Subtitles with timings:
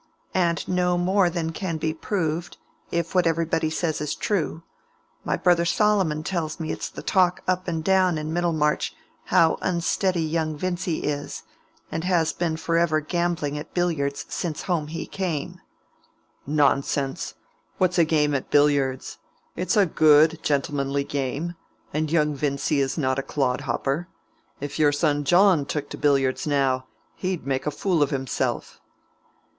[0.33, 2.57] "And no more than can be proved,
[2.89, 4.63] if what everybody says is true.
[5.23, 8.95] My brother Solomon tells me it's the talk up and down in Middlemarch
[9.25, 11.43] how unsteady young Vincy is,
[11.91, 15.61] and has been forever gambling at billiards since home he came."
[16.47, 17.35] "Nonsense!
[17.77, 19.19] What's a game at billiards?
[19.55, 21.53] It's a good gentlemanly game;
[21.93, 24.07] and young Vincy is not a clodhopper.
[24.59, 26.87] If your son John took to billiards, now,
[27.17, 28.81] he'd make a fool of himself."